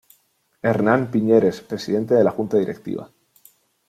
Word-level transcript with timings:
Hernán 0.63 1.11
Piñeres: 1.11 1.61
Presidente 1.61 2.15
de 2.15 2.23
la 2.23 2.31
Junta 2.31 2.57
Directiva. 2.57 3.11